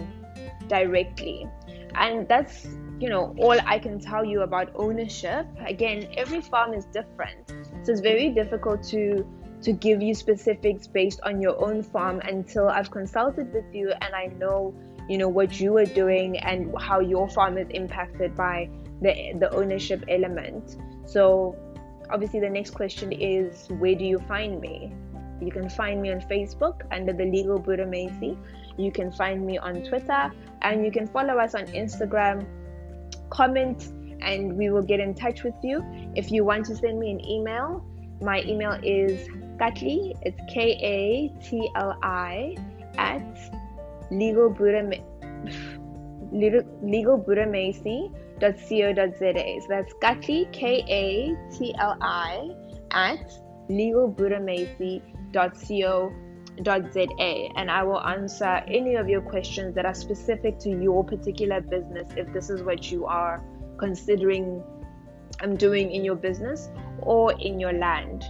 directly. 0.68 1.48
And 1.96 2.28
that's 2.28 2.68
you 3.00 3.10
know 3.10 3.36
all 3.38 3.58
I 3.66 3.80
can 3.80 4.00
tell 4.00 4.26
you 4.26 4.42
about 4.42 4.72
ownership. 4.76 5.46
Again, 5.66 6.08
every 6.18 6.42
farm 6.42 6.74
is 6.74 6.86
different, 6.86 7.50
so 7.84 7.92
it's 7.92 8.02
very 8.02 8.30
difficult 8.30 8.84
to 8.90 9.26
to 9.62 9.72
give 9.72 10.02
you 10.02 10.14
specifics 10.14 10.88
based 10.88 11.20
on 11.24 11.42
your 11.42 11.60
own 11.64 11.82
farm 11.82 12.20
until 12.22 12.70
I've 12.70 12.92
consulted 12.92 13.52
with 13.54 13.66
you 13.74 13.92
and 14.02 14.14
I 14.14 14.28
know 14.38 14.74
you 15.10 15.18
know 15.18 15.30
what 15.30 15.60
you 15.60 15.78
are 15.78 15.86
doing 15.86 16.38
and 16.40 16.74
how 16.80 17.00
your 17.00 17.28
farm 17.30 17.58
is 17.58 17.68
impacted 17.72 18.36
by 18.36 18.70
the 19.02 19.34
the 19.40 19.50
ownership 19.56 20.04
element 20.10 20.78
so 21.06 21.56
obviously 22.10 22.40
the 22.40 22.50
next 22.50 22.72
question 22.72 23.12
is 23.12 23.68
where 23.80 23.96
do 23.96 24.06
you 24.06 24.20
find 24.20 24.60
me 24.62 24.94
you 25.42 25.52
can 25.52 25.70
find 25.70 26.02
me 26.02 26.12
on 26.12 26.22
facebook 26.22 26.82
under 26.92 27.14
the 27.14 27.26
legal 27.26 27.60
Boeremeisie 27.60 28.38
you 28.78 28.92
can 28.92 29.12
find 29.12 29.46
me 29.46 29.58
on 29.58 29.84
twitter. 29.84 30.32
And 30.62 30.86
you 30.86 30.92
can 30.92 31.08
follow 31.08 31.40
us 31.40 31.56
on 31.56 31.66
instagram. 31.68 32.46
Comment 33.30 33.82
and 34.22 34.56
we 34.56 34.70
will 34.70 34.84
get 34.84 35.00
in 35.00 35.16
touch 35.16 35.44
with 35.44 35.56
you. 35.64 35.84
If 36.16 36.32
you 36.32 36.44
want 36.44 36.66
to 36.68 36.76
send 36.76 37.00
me 37.00 37.10
an 37.12 37.26
email 37.26 37.84
my 38.22 38.42
email 38.42 38.78
is 38.84 39.28
katli 39.60 40.14
it's 40.24 40.40
k-a-t-l-i 40.52 42.56
at 42.98 43.40
legal 44.12 44.50
Buddha 44.50 44.90
legal 46.32 47.20
Boeremeisie.co.za. 47.20 49.62
So 49.62 49.68
that's 49.70 49.94
Katli 50.02 50.52
K 50.52 50.84
A 50.88 51.36
T 51.56 51.76
L 51.80 51.96
I 52.02 52.50
at 52.92 53.32
legal 53.70 54.08
Macy.co.za 55.38 57.08
and 57.56 57.70
I 57.70 57.84
will 57.84 58.02
answer 58.02 58.64
any 58.68 58.96
of 58.96 59.08
your 59.08 59.22
questions 59.22 59.76
that 59.76 59.86
are 59.86 59.94
specific 59.94 60.58
to 60.60 60.70
your 60.70 61.04
particular 61.04 61.62
business 61.62 62.08
if 62.18 62.32
this 62.34 62.50
is 62.50 62.64
what 62.64 62.92
you 62.92 63.06
are 63.06 63.44
considering 63.78 64.64
um, 65.44 65.56
doing 65.56 65.92
in 65.92 66.04
your 66.04 66.16
business 66.16 66.70
or 67.00 67.34
in 67.34 67.60
your 67.60 67.74
land. 67.74 68.26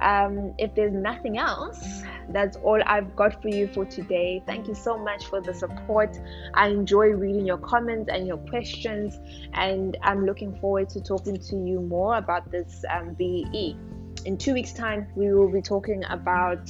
Um, 0.00 0.54
if 0.58 0.74
there's 0.74 0.92
nothing 0.92 1.38
else, 1.38 2.02
that's 2.28 2.56
all 2.58 2.80
I've 2.84 3.16
got 3.16 3.40
for 3.40 3.48
you 3.48 3.66
for 3.68 3.84
today. 3.86 4.42
Thank 4.46 4.68
you 4.68 4.74
so 4.74 4.98
much 4.98 5.26
for 5.26 5.40
the 5.40 5.54
support. 5.54 6.18
I 6.54 6.68
enjoy 6.68 7.08
reading 7.08 7.46
your 7.46 7.58
comments 7.58 8.10
and 8.12 8.26
your 8.26 8.36
questions, 8.36 9.18
and 9.54 9.96
I'm 10.02 10.26
looking 10.26 10.54
forward 10.60 10.90
to 10.90 11.00
talking 11.00 11.38
to 11.38 11.56
you 11.56 11.80
more 11.80 12.18
about 12.18 12.50
this 12.50 12.84
um, 12.90 13.14
BE. 13.14 13.76
In 14.26 14.36
two 14.36 14.54
weeks' 14.54 14.72
time, 14.72 15.06
we 15.14 15.32
will 15.32 15.48
be 15.48 15.62
talking 15.62 16.02
about 16.10 16.68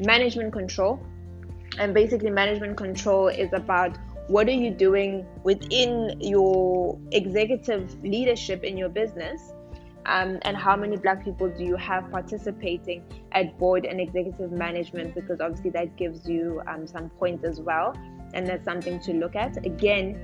management 0.00 0.52
control. 0.52 1.00
And 1.78 1.94
basically, 1.94 2.28
management 2.28 2.76
control 2.76 3.28
is 3.28 3.54
about 3.54 3.96
what 4.28 4.48
are 4.48 4.60
you 4.64 4.70
doing 4.70 5.26
within 5.42 6.20
your 6.20 6.98
executive 7.12 8.02
leadership 8.04 8.64
in 8.64 8.76
your 8.76 8.90
business 8.90 9.54
um, 10.04 10.38
and 10.42 10.54
how 10.58 10.76
many 10.76 10.98
black 10.98 11.24
people 11.24 11.48
do 11.48 11.64
you 11.64 11.76
have 11.76 12.10
participating 12.10 13.02
at 13.32 13.58
board 13.58 13.86
and 13.86 13.98
executive 13.98 14.52
management 14.52 15.14
because 15.14 15.40
obviously 15.40 15.70
that 15.70 15.96
gives 15.96 16.28
you 16.28 16.60
um, 16.66 16.86
some 16.86 17.08
points 17.10 17.44
as 17.44 17.60
well 17.60 17.96
and 18.34 18.46
that's 18.46 18.64
something 18.64 19.00
to 19.00 19.12
look 19.12 19.34
at 19.36 19.56
again 19.66 20.18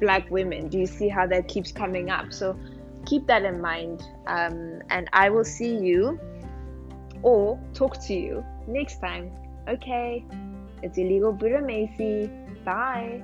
black 0.00 0.30
women 0.30 0.68
do 0.68 0.78
you 0.78 0.86
see 0.86 1.08
how 1.08 1.26
that 1.26 1.48
keeps 1.48 1.72
coming 1.72 2.10
up 2.10 2.32
so 2.32 2.56
keep 3.06 3.26
that 3.26 3.44
in 3.44 3.60
mind 3.60 4.02
um, 4.26 4.80
and 4.90 5.08
i 5.12 5.30
will 5.30 5.44
see 5.44 5.76
you 5.76 6.18
or 7.22 7.58
talk 7.74 8.00
to 8.06 8.14
you 8.14 8.44
next 8.66 9.00
time. 9.00 9.30
Okay. 9.68 10.24
It's 10.82 10.96
illegal 10.98 11.32
Boeremeisie. 11.32 12.30
Bye 12.64 13.22